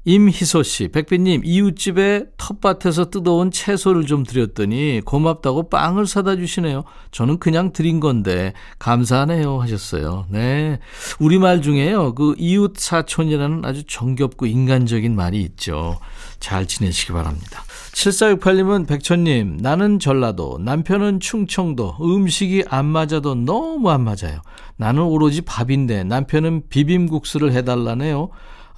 임희소 0.09 0.63
씨, 0.63 0.89
백빈님, 0.89 1.43
이웃집에 1.45 2.29
텃밭에서 2.39 3.11
뜯어온 3.11 3.51
채소를 3.51 4.07
좀 4.07 4.25
드렸더니 4.25 5.03
고맙다고 5.05 5.69
빵을 5.69 6.07
사다 6.07 6.37
주시네요. 6.37 6.85
저는 7.11 7.39
그냥 7.39 7.75
드린 7.75 8.01
건데 8.01 8.55
감사하네요 8.79 9.61
하셨어요. 9.61 10.25
네. 10.31 10.79
우리말 11.21 11.61
중에요. 11.61 12.15
그 12.15 12.35
이웃 12.39 12.79
사촌이라는 12.79 13.67
아주 13.67 13.85
정겹고 13.87 14.47
인간적인 14.47 15.15
말이 15.15 15.43
있죠. 15.43 15.99
잘 16.41 16.67
지내시기 16.67 17.13
바랍니다. 17.13 17.63
7468님은 17.93 18.87
백천님, 18.89 19.59
나는 19.61 19.99
전라도, 19.99 20.57
남편은 20.59 21.21
충청도, 21.21 21.97
음식이 22.01 22.65
안 22.71 22.87
맞아도 22.87 23.35
너무 23.35 23.91
안 23.91 24.05
맞아요. 24.05 24.41
나는 24.77 25.03
오로지 25.03 25.43
밥인데 25.43 26.05
남편은 26.05 26.69
비빔국수를 26.71 27.53
해달라네요. 27.53 28.31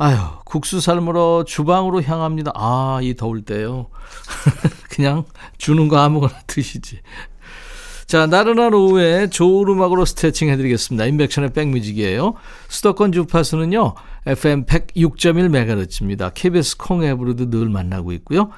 아유, 0.03 0.17
국수 0.47 0.81
삶으러 0.81 1.45
주방으로 1.47 2.03
향합니다. 2.03 2.53
아, 2.55 3.01
이 3.03 3.15
더울 3.15 3.43
때요. 3.43 3.89
그냥 4.89 5.25
주는 5.59 5.89
거 5.89 5.99
아무거나 5.99 6.33
드시지. 6.47 7.01
자, 8.07 8.27
나른한 8.27 8.73
오후에 8.73 9.29
좋은 9.29 9.69
음악으로 9.69 10.07
스트레칭 10.07 10.49
해드리겠습니다. 10.49 11.05
인백션의 11.05 11.53
백뮤직이에요. 11.53 12.33
수도권 12.69 13.13
주파수는요, 13.13 13.93
FM 14.27 14.65
106.1MHz입니다. 14.65 16.33
KBS 16.33 16.79
콩 16.79 17.05
앱으로도 17.05 17.51
늘 17.51 17.69
만나고 17.69 18.13
있고요. 18.13 18.49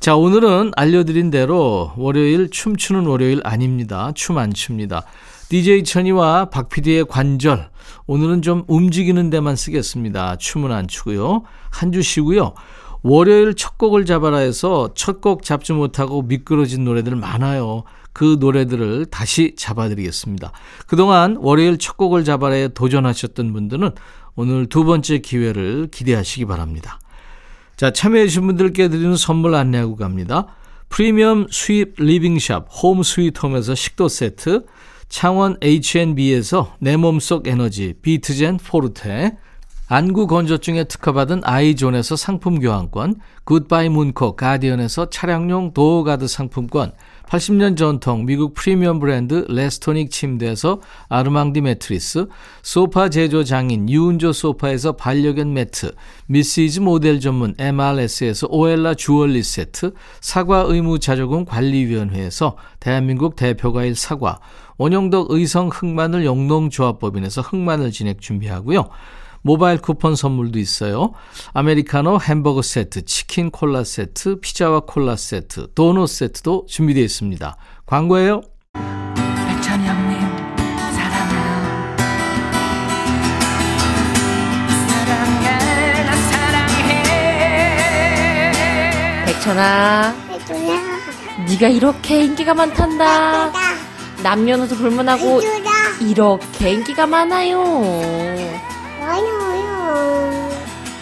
자, 0.00 0.16
오늘은 0.16 0.72
알려드린 0.74 1.30
대로 1.30 1.92
월요일 1.98 2.48
춤추는 2.48 3.04
월요일 3.04 3.42
아닙니다. 3.44 4.12
춤 4.14 4.38
안 4.38 4.54
춥니다. 4.54 5.04
DJ 5.50 5.84
천이와 5.84 6.46
박 6.46 6.70
PD의 6.70 7.04
관절. 7.04 7.68
오늘은 8.06 8.42
좀 8.42 8.64
움직이는 8.68 9.30
데만 9.30 9.56
쓰겠습니다. 9.56 10.36
춤은 10.36 10.72
안 10.72 10.88
추고요. 10.88 11.42
한 11.70 11.92
주 11.92 12.02
쉬고요. 12.02 12.54
월요일 13.02 13.54
첫 13.54 13.78
곡을 13.78 14.04
잡아라 14.06 14.38
해서 14.38 14.90
첫 14.94 15.20
곡 15.20 15.42
잡지 15.42 15.72
못하고 15.72 16.22
미끄러진 16.22 16.84
노래들 16.84 17.14
많아요. 17.16 17.84
그 18.12 18.36
노래들을 18.40 19.06
다시 19.06 19.54
잡아드리겠습니다. 19.56 20.50
그동안 20.86 21.36
월요일 21.38 21.78
첫 21.78 21.96
곡을 21.96 22.24
잡아라에 22.24 22.68
도전하셨던 22.68 23.52
분들은 23.52 23.92
오늘 24.34 24.66
두 24.66 24.84
번째 24.84 25.18
기회를 25.18 25.88
기대하시기 25.92 26.44
바랍니다. 26.46 26.98
자, 27.76 27.92
참여해주신 27.92 28.46
분들께 28.46 28.88
드리는 28.88 29.16
선물 29.16 29.54
안내하고 29.54 29.94
갑니다. 29.94 30.46
프리미엄 30.88 31.46
수입 31.50 31.94
리빙샵 31.98 32.66
홈 32.82 33.02
스위트홈에서 33.02 33.74
식도 33.76 34.08
세트, 34.08 34.64
창원 35.08 35.56
H&B에서 35.62 36.74
내 36.80 36.96
몸속 36.96 37.46
에너지 37.48 37.94
비트젠 38.02 38.58
포르테, 38.58 39.36
안구 39.88 40.26
건조증에 40.26 40.84
특허받은 40.84 41.40
아이존에서 41.44 42.14
상품 42.16 42.60
교환권, 42.60 43.16
굿바이 43.44 43.88
문코 43.88 44.36
가디언에서 44.36 45.08
차량용 45.08 45.72
도어가드 45.72 46.28
상품권, 46.28 46.92
80년 47.28 47.76
전통 47.76 48.24
미국 48.24 48.54
프리미엄 48.54 49.00
브랜드 49.00 49.44
레스토닉 49.48 50.10
침대에서 50.10 50.80
아르망디 51.10 51.60
매트리스, 51.60 52.26
소파 52.62 53.10
제조 53.10 53.44
장인 53.44 53.88
유운조 53.90 54.32
소파에서 54.32 54.92
반려견 54.92 55.52
매트, 55.52 55.92
미시즈 56.26 56.80
모델 56.80 57.20
전문 57.20 57.54
MRS에서 57.58 58.46
오엘라 58.48 58.94
주얼리 58.94 59.42
세트, 59.42 59.92
사과 60.22 60.64
의무 60.66 61.00
자조금 61.00 61.44
관리위원회에서 61.44 62.56
대한민국 62.80 63.36
대표과일 63.36 63.94
사과, 63.94 64.40
원영덕 64.78 65.30
의성 65.30 65.68
흑마늘 65.68 66.24
영농조합법인에서 66.24 67.42
흑마늘 67.42 67.90
진액 67.90 68.22
준비하고요. 68.22 68.88
모바일 69.42 69.78
쿠폰 69.78 70.16
선물도 70.16 70.58
있어요. 70.58 71.12
아메리카노 71.54 72.20
햄버거 72.20 72.62
세트, 72.62 73.04
치킨 73.04 73.50
콜라 73.50 73.84
세트, 73.84 74.40
피자와 74.40 74.80
콜라 74.80 75.16
세트, 75.16 75.74
도넛 75.74 76.08
세트도 76.08 76.66
준비되어 76.68 77.04
있습니다. 77.04 77.56
광고예요. 77.86 78.40
백천이 78.72 79.86
형님 79.86 80.20
사랑해요 80.92 81.66
사랑해 84.88 86.04
나 86.04 86.12
사랑해 86.12 86.84
백천아. 89.26 90.14
네가 91.48 91.68
이렇게 91.68 92.24
인기가 92.24 92.52
많단다. 92.54 93.46
해줘라 93.46 93.78
남녀노소 94.22 94.74
불문하고 94.76 95.40
이렇게 96.00 96.70
인기가 96.72 97.06
많아요 97.06 97.62
어요 99.24 100.50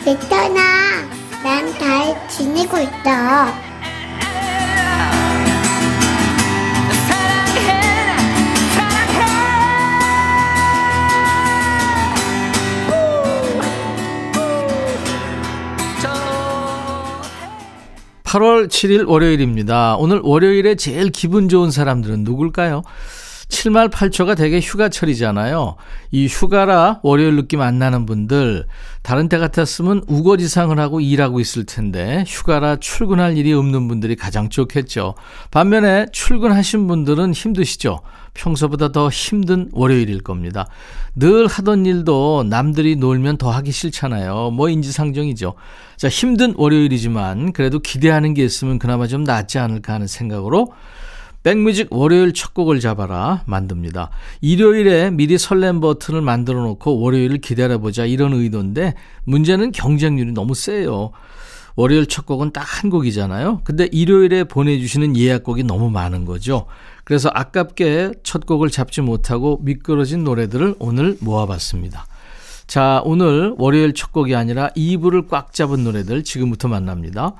괜찮아 0.04 1.06
난 1.42 1.76
잘 1.78 2.28
지내고 2.28 2.78
있어 2.78 2.88
사랑해 7.08 7.60
사랑해 8.74 9.26
8월 18.24 18.68
7일 18.68 19.08
월요일입니다. 19.08 19.96
오늘 19.98 20.20
월요일에 20.22 20.74
제일 20.74 21.10
기분 21.10 21.48
좋은 21.48 21.70
사람들은 21.70 22.24
누굴까요? 22.24 22.82
7말 23.48 23.90
8초가 23.90 24.36
되게 24.36 24.58
휴가철이잖아요. 24.58 25.76
이 26.10 26.26
휴가라 26.26 27.00
월요일 27.02 27.36
느낌 27.36 27.60
안 27.60 27.78
나는 27.78 28.04
분들, 28.04 28.66
다른 29.02 29.28
때 29.28 29.38
같았으면 29.38 30.02
우거지상을 30.08 30.76
하고 30.78 31.00
일하고 31.00 31.38
있을 31.38 31.64
텐데, 31.64 32.24
휴가라 32.26 32.76
출근할 32.76 33.36
일이 33.36 33.52
없는 33.52 33.86
분들이 33.86 34.16
가장 34.16 34.48
좋겠죠. 34.48 35.14
반면에 35.50 36.06
출근하신 36.12 36.88
분들은 36.88 37.32
힘드시죠? 37.34 38.00
평소보다 38.34 38.92
더 38.92 39.08
힘든 39.08 39.68
월요일일 39.72 40.22
겁니다. 40.22 40.66
늘 41.14 41.46
하던 41.46 41.86
일도 41.86 42.44
남들이 42.48 42.96
놀면 42.96 43.38
더 43.38 43.50
하기 43.50 43.70
싫잖아요. 43.70 44.50
뭐 44.50 44.68
인지상정이죠. 44.68 45.54
자, 45.96 46.08
힘든 46.08 46.52
월요일이지만 46.56 47.52
그래도 47.52 47.78
기대하는 47.78 48.34
게 48.34 48.44
있으면 48.44 48.78
그나마 48.78 49.06
좀 49.06 49.24
낫지 49.24 49.58
않을까 49.58 49.94
하는 49.94 50.06
생각으로 50.06 50.72
백뮤직 51.46 51.86
월요일 51.92 52.32
첫 52.32 52.54
곡을 52.54 52.80
잡아라 52.80 53.44
만듭니다. 53.46 54.10
일요일에 54.40 55.12
미리 55.12 55.38
설렘 55.38 55.78
버튼을 55.78 56.20
만들어 56.20 56.60
놓고 56.62 56.98
월요일을 56.98 57.38
기다려보자 57.38 58.04
이런 58.04 58.32
의도인데 58.32 58.94
문제는 59.22 59.70
경쟁률이 59.70 60.32
너무 60.32 60.56
세요. 60.56 61.12
월요일 61.76 62.06
첫 62.06 62.26
곡은 62.26 62.50
딱 62.50 62.64
한 62.66 62.90
곡이잖아요. 62.90 63.60
근데 63.62 63.88
일요일에 63.92 64.42
보내주시는 64.42 65.16
예약곡이 65.16 65.62
너무 65.62 65.88
많은 65.88 66.24
거죠. 66.24 66.66
그래서 67.04 67.30
아깝게 67.32 68.14
첫 68.24 68.44
곡을 68.44 68.70
잡지 68.70 69.00
못하고 69.00 69.60
미끄러진 69.62 70.24
노래들을 70.24 70.74
오늘 70.80 71.16
모아봤습니다. 71.20 72.06
자, 72.66 73.00
오늘 73.04 73.54
월요일 73.56 73.94
첫 73.94 74.10
곡이 74.10 74.34
아니라 74.34 74.70
2부를 74.70 75.28
꽉 75.28 75.52
잡은 75.52 75.84
노래들 75.84 76.24
지금부터 76.24 76.66
만납니다. 76.66 77.34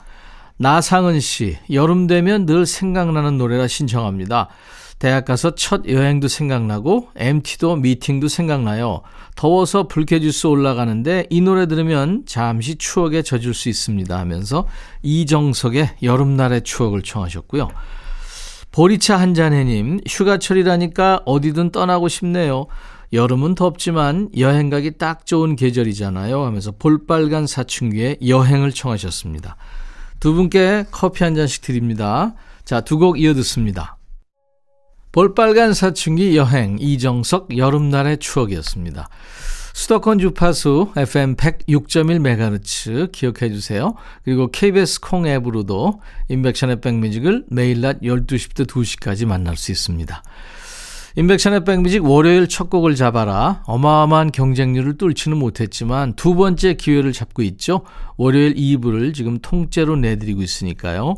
나상은 0.59 1.21
씨, 1.21 1.59
여름 1.71 2.07
되면 2.07 2.47
늘 2.47 2.65
생각나는 2.65 3.37
노래라 3.37 3.69
신청합니다. 3.69 4.49
대학 4.99 5.27
가서 5.27 5.55
첫 5.55 5.87
여행도 5.87 6.29
생각나고 6.29 7.09
MT도 7.17 7.77
미팅도 7.77 8.29
생각나요. 8.29 9.03
더워서 9.35 9.87
불쾌지수 9.89 10.49
올라가는데 10.49 11.27
이 11.29 11.43
노래 11.43 11.67
들으면 11.67 12.23
잠시 12.25 12.77
추억에 12.77 13.21
젖을 13.21 13.53
수 13.53 13.69
있습니다 13.69 14.19
하면서 14.19 14.67
이정석의 15.03 15.97
여름날의 16.03 16.63
추억을 16.63 17.03
청하셨고요. 17.03 17.69
보리차 18.73 19.19
한잔해님 19.21 20.01
휴가철이라니까 20.09 21.23
어디든 21.27 21.73
떠나고 21.73 22.09
싶네요. 22.09 22.67
여름은 23.13 23.55
덥지만 23.55 24.31
여행 24.39 24.71
가기 24.71 24.93
딱 24.93 25.27
좋은 25.27 25.57
계절이잖아요 25.57 26.43
하면서 26.43 26.73
볼빨간 26.73 27.47
사춘기에 27.47 28.17
여행을 28.27 28.73
청하셨습니다. 28.73 29.57
두 30.21 30.35
분께 30.35 30.85
커피 30.91 31.25
한 31.25 31.35
잔씩 31.35 31.63
드립니다. 31.63 32.35
자, 32.65 32.81
두 32.81 32.99
곡 32.99 33.21
이어 33.21 33.35
듣습니다. 33.35 33.97
볼빨간 35.13 35.73
사춘기 35.73 36.37
여행 36.37 36.77
이정석 36.79 37.57
여름날의 37.57 38.19
추억이었습니다. 38.19 39.09
수도권 39.73 40.19
주파수 40.19 40.91
FM 40.97 41.37
106.1MHz 41.37 43.13
기억해 43.13 43.51
주세요. 43.51 43.95
그리고 44.25 44.51
KBS 44.51 45.01
콩 45.01 45.27
앱으로도 45.27 46.01
인백션의 46.29 46.81
백뮤직을 46.81 47.45
매일 47.51 47.83
낮 47.83 48.01
12시부터 48.01 48.67
2시까지 48.67 49.27
만날 49.27 49.57
수 49.57 49.73
있습니다. 49.73 50.23
인백션의 51.19 51.65
백뮤직 51.65 52.05
월요일 52.05 52.47
첫 52.47 52.69
곡을 52.69 52.95
잡아라. 52.95 53.63
어마어마한 53.65 54.33
경쟁률을 54.33 54.99
뚫지는 54.99 55.39
못했지만 55.39 56.13
두 56.13 56.35
번째 56.35 56.75
기회를 56.75 57.15
잡고 57.15 57.43
있죠. 57.43 57.83
월요일 58.19 58.55
2부를 58.55 59.15
지금 59.15 59.39
통째로 59.41 59.97
내드리고 59.97 60.43
있으니까요. 60.43 61.17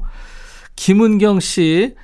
김은경 0.77 1.41
씨, 1.41 1.97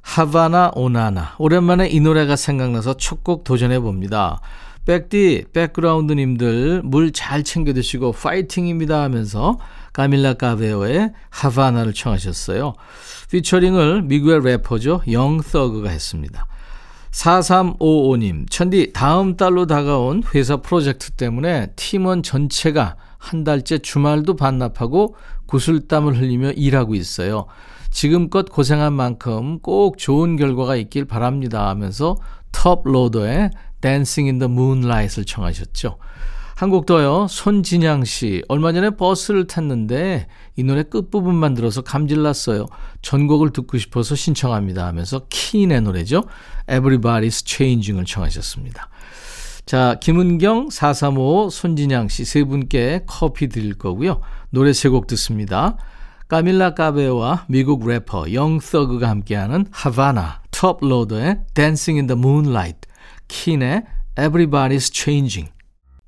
하바나 0.00 0.72
오나나. 0.74 1.34
오랜만에 1.38 1.88
이 1.88 2.00
노래가 2.00 2.36
생각나서 2.36 2.94
첫 2.96 3.22
곡 3.22 3.44
도전해 3.44 3.78
봅니다. 3.78 4.40
백디, 4.86 5.44
백그라운드님들 5.52 6.80
물 6.82 7.12
잘 7.12 7.44
챙겨 7.44 7.72
드시고 7.74 8.12
파이팅입니다 8.12 9.02
하면서 9.02 9.58
까밀라 9.92 10.34
까베요의 10.34 11.12
하바나를 11.28 11.92
청하셨어요. 11.92 12.72
피처링을 13.30 14.02
미국의 14.02 14.40
래퍼죠. 14.42 15.02
Young 15.12 15.47
Thug가 15.47 15.90
했습니다. 15.90 16.46
4355님, 17.12 18.50
천디, 18.50 18.92
다음 18.94 19.36
달로 19.36 19.66
다가온 19.66 20.22
회사 20.34 20.56
프로젝트 20.56 21.10
때문에 21.12 21.68
팀원 21.76 22.22
전체가 22.22 22.96
한 23.18 23.44
달째 23.44 23.78
주말도 23.78 24.36
반납하고 24.36 25.14
구슬땀을 25.46 26.18
흘리며 26.18 26.52
일하고 26.52 26.94
있어요. 26.94 27.46
지금껏 27.90 28.48
고생한 28.48 28.94
만큼 28.94 29.58
꼭 29.60 29.98
좋은 29.98 30.36
결과가 30.36 30.76
있길 30.76 31.04
바랍니다 31.04 31.68
하면서 31.68 32.16
톱 32.50 32.88
로더의 32.88 33.50
Dancing 33.82 34.30
in 34.30 34.38
the 34.38 34.50
Moonlight을 34.50 35.26
청하셨죠. 35.26 35.98
한곡 36.62 36.86
더요. 36.86 37.26
손진양 37.28 38.04
씨. 38.04 38.44
얼마 38.46 38.72
전에 38.72 38.90
버스를 38.90 39.48
탔는데 39.48 40.28
이 40.54 40.62
노래 40.62 40.84
끝부분만 40.84 41.54
들어서 41.54 41.82
감질났어요. 41.82 42.66
전곡을 43.02 43.50
듣고 43.50 43.78
싶어서 43.78 44.14
신청합니다 44.14 44.86
하면서 44.86 45.22
키인의 45.28 45.80
노래죠. 45.80 46.22
Everybody's 46.68 47.44
Changing을 47.44 48.04
청하셨습니다. 48.04 48.90
자, 49.66 49.96
김은경, 50.00 50.70
4355, 50.70 51.50
손진양 51.50 52.06
씨 52.06 52.24
세 52.24 52.44
분께 52.44 53.02
커피 53.08 53.48
드릴 53.48 53.74
거고요. 53.74 54.20
노래 54.50 54.72
세 54.72 54.88
곡 54.88 55.08
듣습니다. 55.08 55.76
까밀라 56.28 56.74
까베와 56.74 57.46
미국 57.48 57.88
래퍼 57.88 58.32
영서그가 58.32 59.08
함께하는 59.08 59.66
하바나, 59.72 60.42
톱로더의 60.52 61.40
Dancing 61.54 61.98
in 61.98 62.06
the 62.06 62.16
Moonlight, 62.16 62.88
킨의 63.26 63.82
Everybody's 64.16 64.94
Changing. 64.94 65.50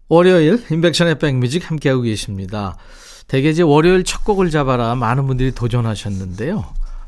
월요일 0.09 0.63
인백션의 0.71 1.19
백뮤직 1.19 1.71
함께하고 1.71 2.03
계십니다. 2.03 2.77
대개 3.27 3.49
이제 3.49 3.63
월요일 3.63 4.05
첫 4.05 4.25
곡을 4.25 4.51
잡아라 4.51 4.95
많은 4.95 5.27
분들이 5.27 5.53
도전하셨는데요. 5.53 6.65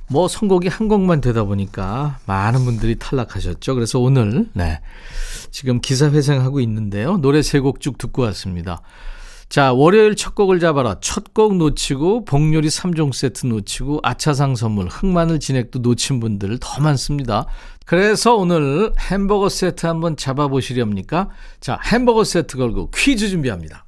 뭐 0.09 0.28
선곡이 0.28 0.68
한 0.68 0.88
곡만 0.88 1.20
되다 1.20 1.44
보니까 1.44 2.18
많은 2.26 2.64
분들이 2.64 2.96
탈락하셨죠. 2.98 3.74
그래서 3.74 3.98
오늘 3.98 4.46
네 4.52 4.80
지금 5.50 5.80
기사 5.80 6.09
회생하고 6.11 6.61
있는데요. 6.61 7.18
노래 7.18 7.42
세 7.42 7.61
곡 7.61 7.80
쭉 7.80 7.98
듣고 7.98 8.22
왔습니다. 8.22 8.80
자, 9.48 9.72
월요일 9.72 10.16
첫 10.16 10.35
곡을 10.35 10.59
잡아라. 10.61 10.96
첫 11.00 11.32
곡 11.32 11.56
놓치고 11.56 12.24
복요리 12.24 12.68
3종 12.68 13.12
세트 13.12 13.46
놓치고 13.46 14.00
아차상 14.02 14.56
선물 14.56 14.88
흑마늘 14.88 15.38
진액도 15.38 15.80
놓친 15.80 16.18
분들 16.18 16.59
더 16.61 16.80
많습니다. 16.82 17.46
그래서 17.85 18.35
오늘 18.35 18.92
햄버거 18.98 19.48
세트 19.48 19.87
한번 19.87 20.16
잡아보시렵니까? 20.16 21.28
자, 21.61 21.78
햄버거 21.85 22.24
세트 22.24 22.56
걸고 22.56 22.90
퀴즈 22.90 23.28
준비합니다. 23.28 23.85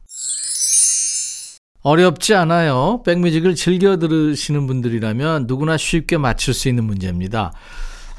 어렵지 1.82 2.34
않아요. 2.34 3.02
백뮤직을 3.04 3.54
즐겨 3.54 3.96
들으시는 3.98 4.66
분들이라면 4.66 5.46
누구나 5.46 5.76
쉽게 5.76 6.18
맞출 6.18 6.52
수 6.54 6.68
있는 6.68 6.84
문제입니다. 6.84 7.52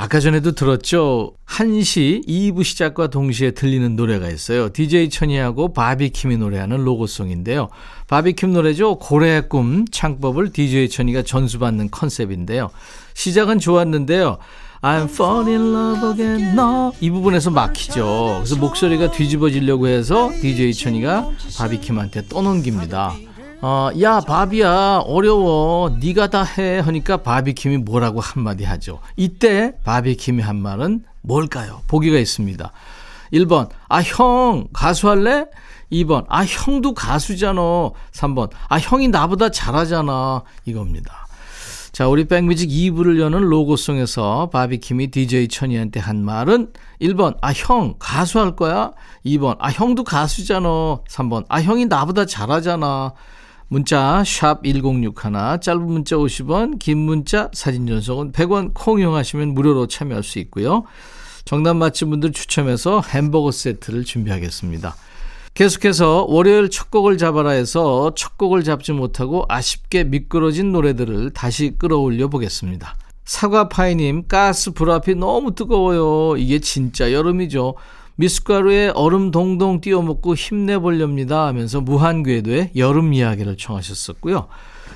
아까 0.02 0.22
전에도 0.22 0.54
들었죠. 0.54 1.34
1시 1.46 2.26
2부 2.26 2.64
시작과 2.64 3.08
동시에 3.08 3.52
들리는 3.52 3.98
노래가 3.98 4.30
있어요. 4.30 4.72
DJ 4.72 5.10
천이하고 5.10 5.74
바비킴이 5.74 6.38
노래하는 6.38 6.86
로고송인데요. 6.86 7.68
바비킴 8.08 8.54
노래죠. 8.54 8.98
고래의 8.98 9.50
꿈 9.50 9.84
창법을 9.92 10.54
DJ 10.54 10.88
천이가 10.88 11.24
전수받는 11.24 11.92
컨셉인데요. 11.92 12.70
시작은 13.14 13.60
좋았는데요. 13.60 14.38
I'm 14.82 15.10
fall 15.10 15.46
in 15.50 15.76
love 15.76 16.10
again, 16.12 16.58
no. 16.58 16.94
이 17.02 17.10
부분에서 17.10 17.52
막히죠. 17.52 18.36
그래서 18.38 18.56
목소리가 18.56 19.12
뒤집어지려고 19.12 19.88
해서 19.88 20.32
DJ 20.40 20.76
천이가 20.76 21.30
바비킴한테 21.58 22.30
떠넘깁니다. 22.30 23.18
어, 23.62 23.90
야 24.02 24.22
바비야 24.22 25.02
어려워. 25.06 25.90
네가 26.02 26.28
다 26.28 26.44
해. 26.44 26.80
하니까 26.80 27.18
바비킴이 27.18 27.78
뭐라고 27.80 28.22
한마디 28.22 28.64
하죠. 28.64 29.00
이때 29.18 29.74
바비킴이 29.84 30.42
한 30.42 30.56
말은 30.58 31.04
뭘까요? 31.22 31.82
보기가 31.88 32.18
있습니다. 32.18 32.72
1번 33.34 33.70
아 33.90 34.02
형 34.02 34.68
가수할래? 34.72 35.46
2번 35.92 36.26
아 36.30 36.46
형도 36.46 36.94
가수잖아. 36.94 37.62
3번 38.14 38.50
아 38.70 38.80
형이 38.80 39.10
나보다 39.10 39.50
잘하잖아. 39.50 40.44
이겁니다. 40.66 41.28
자 41.92 42.08
우리 42.08 42.26
백뮤직 42.30 42.70
2부를 42.70 43.20
여는 43.20 43.42
로고송에서 43.42 44.52
바비킴이 44.54 45.08
DJ 45.12 45.50
천이한테 45.50 46.00
한 46.00 46.24
말은 46.24 46.72
1번 47.02 47.36
아 47.42 47.52
형 47.52 47.96
가수할 48.00 48.56
거야? 48.56 48.92
2번 49.26 49.58
아 49.60 49.70
형도 49.70 50.06
가수잖아. 50.06 50.68
3번 51.10 51.44
아 51.50 51.62
형이 51.62 51.88
나보다 51.88 52.26
잘하잖아 52.26 53.12
문자 53.70 54.24
샵 54.26 54.64
1061, 54.64 55.14
짧은 55.62 55.82
문자 55.82 56.16
50원, 56.16 56.80
긴 56.80 56.98
문자 56.98 57.50
사진 57.54 57.86
전송은 57.86 58.32
100원 58.32 58.72
콩 58.74 59.00
이용하시면 59.00 59.50
무료로 59.50 59.86
참여할 59.86 60.24
수 60.24 60.40
있고요. 60.40 60.84
정답 61.46 61.76
맞힌 61.76 62.10
분들 62.10 62.32
추첨해서 62.32 63.02
햄버거 63.02 63.52
세트를 63.52 64.06
준비하겠습니다. 64.06 64.96
계속해서 65.54 66.26
월요일 66.28 66.70
첫 66.70 66.90
곡을 66.90 67.20
잡아라 67.20 67.52
해서 67.52 68.12
첫 68.16 68.40
곡을 68.40 68.64
잡지 68.64 68.92
못하고 68.92 69.46
아쉽게 69.48 70.04
미끄러진 70.04 70.72
노래들을 70.72 71.32
다시 71.32 71.76
끌어올려 71.78 72.28
보겠습니다. 72.28 72.96
사과파이님, 73.26 74.28
가스 74.28 74.72
불 74.72 74.90
앞이 74.90 75.14
너무 75.14 75.54
뜨거워요. 75.54 76.38
이게 76.38 76.58
진짜 76.58 77.14
여름이죠. 77.14 77.76
미숫가루에 78.20 78.90
얼음 78.96 79.32
동동 79.32 79.80
띄워 79.80 80.02
먹고 80.02 80.36
힘내보렵니다 80.36 81.48
하면서 81.48 81.80
무한궤도의 81.80 82.72
여름 82.76 83.14
이야기를 83.14 83.56
청하셨었고요. 83.56 84.50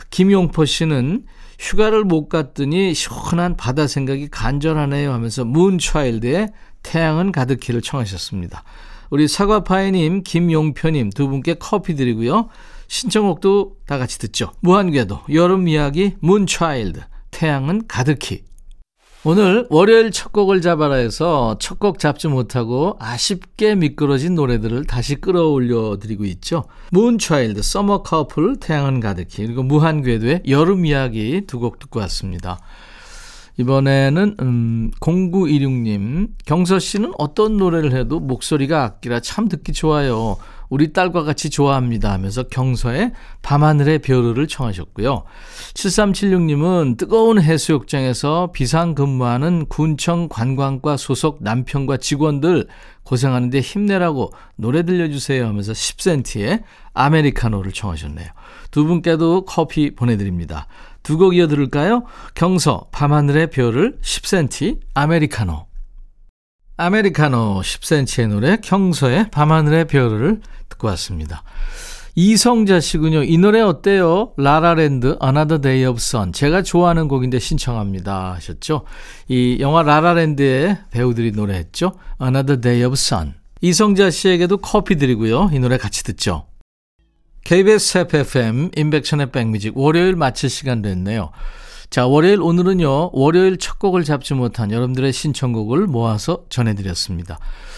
김용포 0.10 0.66
씨는 0.66 1.24
휴가를 1.58 2.04
못 2.04 2.28
갔더니 2.28 2.94
시원한 2.94 3.56
바다 3.56 3.88
생각이 3.88 4.28
간절하네요 4.28 5.14
하면서 5.14 5.46
문차일드의 5.46 6.50
태양은 6.84 7.32
가득히를 7.32 7.82
청하셨습니다. 7.82 8.66
우리 9.10 9.30
사과파이님, 9.30 10.24
김용표님 10.24 11.12
두 11.12 11.30
분께 11.30 11.54
커피 11.54 11.96
드리고요. 11.96 12.50
신청곡도 12.90 13.78
다 13.86 13.98
같이 13.98 14.20
듣죠. 14.20 14.52
무한궤도, 14.60 15.22
여름 15.32 15.70
이야기, 15.70 16.16
문차일드, 16.20 17.00
태양은 17.32 17.84
가득히 17.88 18.44
오늘 19.26 19.66
월요일 19.70 20.12
첫 20.12 20.34
곡을 20.34 20.60
잡아라 20.62 20.96
해서 20.96 21.56
첫 21.60 21.80
곡 21.80 21.98
잡지 22.00 22.28
못하고 22.28 22.98
아쉽게 23.00 23.76
미끄러진 23.76 24.36
노래들을 24.36 24.86
다시 24.86 25.16
끌어올려 25.16 25.98
드리고 25.98 26.26
있죠. 26.26 26.66
문차일드, 26.92 27.62
서머 27.62 28.04
커플, 28.04 28.58
태양은 28.60 29.00
가득히 29.00 29.46
그리고 29.46 29.64
무한궤도의 29.64 30.44
여름 30.50 30.86
이야기 30.86 31.42
두 31.48 31.60
곡 31.60 31.80
듣고 31.80 32.00
왔습니다. 32.02 32.60
이번에는 33.58 34.36
음, 34.42 34.92
0916님 35.00 36.30
경서 36.46 36.80
씨는 36.80 37.14
어떤 37.18 37.56
노래를 37.58 37.94
해도 37.94 38.20
목소리가 38.20 38.84
악기라 38.84 39.22
참 39.22 39.48
듣기 39.48 39.72
좋아요. 39.72 40.36
우리 40.74 40.92
딸과 40.92 41.22
같이 41.22 41.52
좋아합니다 41.52 42.12
하면서 42.12 42.42
경서의 42.42 43.12
밤하늘의 43.44 44.00
별을 44.00 44.48
청하셨고요. 44.48 45.24
7376님은 45.76 46.98
뜨거운 46.98 47.40
해수욕장에서 47.40 48.50
비상 48.54 48.96
근무하는 48.96 49.68
군청 49.68 50.28
관광과 50.30 50.98
소속 50.98 51.44
남편과 51.44 51.98
직원들 51.98 52.66
고생하는데 53.04 53.60
힘내라고 53.60 54.32
노래 54.56 54.82
들려주세요 54.82 55.46
하면서 55.46 55.74
10cm의 55.74 56.64
아메리카노를 56.96 57.72
청하셨네요. 57.72 58.30
두 58.72 58.84
분께도 58.86 59.46
커피 59.46 59.94
보내드립니다. 59.94 60.66
두 61.04 61.18
곡 61.18 61.36
이어 61.36 61.48
들을까요? 61.48 62.06
경서 62.34 62.88
밤하늘의 62.92 63.52
별을 63.52 64.00
10cm 64.02 64.80
아메리카노 64.96 65.73
아메리카노 66.76 67.62
10cm의 67.62 68.28
노래 68.30 68.58
경서의 68.58 69.30
밤하늘의 69.30 69.86
별을 69.86 70.42
듣고 70.70 70.88
왔습니다. 70.88 71.44
이성자 72.16 72.80
씨군요. 72.80 73.24
이 73.24 73.38
노래 73.38 73.62
어때요? 73.62 74.34
라라랜드 74.38 75.18
Another 75.24 75.62
Day 75.62 75.86
of 75.86 75.98
Sun. 75.98 76.32
제가 76.32 76.62
좋아하는 76.62 77.08
곡인데 77.08 77.40
신청합니다 77.40 78.34
하셨죠. 78.34 78.86
이 79.28 79.58
영화 79.60 79.84
라라랜드의 79.84 80.78
배우들이 80.92 81.32
노래했죠. 81.32 81.94
Another 82.22 82.60
Day 82.60 82.84
of 82.84 82.94
Sun. 82.94 83.34
이성자 83.62 84.10
씨에게도 84.10 84.58
커피 84.58 84.96
드리고요. 84.96 85.52
이 85.54 85.60
노래 85.60 85.78
같이 85.78 86.04
듣죠. 86.04 86.48
KBS 87.46 88.00
FFM 88.00 88.72
인백천의 88.76 89.32
백뮤직 89.32 89.78
월요일 89.78 90.16
마칠 90.16 90.50
시간 90.50 90.82
됐네요. 90.82 91.32
자, 91.94 92.08
월요일 92.08 92.42
오늘은요. 92.42 93.12
월요일 93.14 93.58
첫 93.60 93.78
곡을 93.78 94.04
잡지 94.04 94.34
못한 94.34 94.72
여러분들의 94.72 95.14
신청곡을 95.14 95.86
모아서 95.86 96.44
전해드렸습니다. 96.50 97.38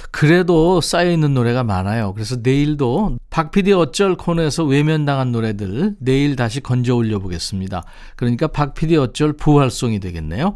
그래도 0.10 0.80
쌓여있는 0.80 1.34
노래가 1.34 1.66
많아요. 1.66 2.14
그래서 2.14 2.38
내일도 2.42 3.18
박PD 3.30 3.74
어쩔 3.74 4.16
코너에서 4.16 4.64
외면당한 4.64 5.34
노래들 5.34 5.98
내일 6.00 6.38
다시 6.38 6.62
건져 6.62 6.96
올려 6.96 7.20
보겠습니다. 7.20 7.84
그러니까 8.16 8.48
박PD 8.48 8.96
어쩔 8.96 9.34
부활송이 9.34 10.00
되겠네요. 10.00 10.56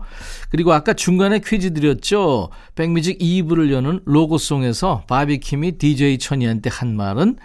그리고 0.49 0.71
아까 0.71 0.93
중간에 0.93 1.39
퀴즈 1.39 1.73
드렸죠. 1.73 2.51
백뮤직 2.75 3.19
2부를 3.19 3.73
여는 3.73 3.99
로고송에서 4.05 5.03
바비킴이 5.05 5.73
DJ 5.73 6.19
천이한테 6.19 6.69
한 6.69 6.95
말은 6.95 7.35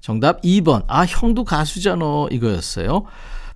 정답 0.00 0.42
2번. 0.42 0.84
아, 0.86 1.04
형도 1.04 1.42
가수잖아. 1.42 2.28
이거였어요. 2.30 3.02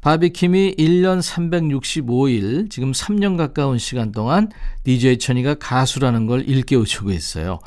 바비킴이 0.01 0.77
1년 0.79 1.21
365일, 1.21 2.71
지금 2.71 2.93
3년 2.93 3.37
가까운 3.37 3.79
시간 3.79 4.13
동안 4.13 4.49
DJ 4.85 5.19
천이가 5.19 5.55
가수라는 5.55 6.27
걸 6.27 6.49
일깨워주고 6.49 7.11
있어요. 7.11 7.59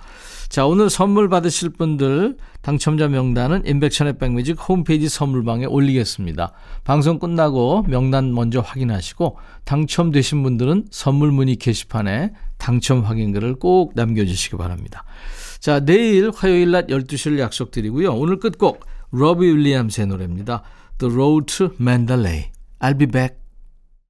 자, 0.50 0.66
오늘 0.66 0.90
선물 0.90 1.30
받으실 1.30 1.70
분들 1.70 2.38
당첨자 2.62 3.08
명단은 3.08 3.66
인백천의 3.66 4.18
백뮤직 4.20 4.58
홈페이지 4.70 5.10
선물방에 5.10 5.66
올리겠습니다. 5.66 6.54
방송 6.84 7.20
끝나고 7.20 7.86
명단 7.88 8.34
먼저 8.34 8.62
확인하시고 8.62 9.38
당첨되신 9.66 10.44
분들은 10.44 10.86
선물 10.92 11.32
문의 11.32 11.56
게시판에 11.56 12.34
당첨 12.58 13.02
확인글을 13.02 13.56
꼭 13.56 13.94
남겨주시기 13.96 14.58
바랍니다. 14.58 15.04
자, 15.60 15.80
내일 15.80 16.32
화요일 16.34 16.72
낮 16.72 16.88
12시를 16.88 17.40
약속드리고요. 17.40 18.14
오늘 18.14 18.38
끝곡 18.40 18.86
로비 19.12 19.46
윌리엄스의 19.46 20.08
노래입니다. 20.08 20.64
The 21.00 21.10
Road 21.10 21.48
to 21.50 21.74
Mandalay. 21.80 22.52
I'll 22.80 22.94
be 22.94 23.06
back. 23.06 23.43